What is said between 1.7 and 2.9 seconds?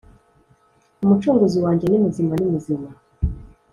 ni muzima ni muzima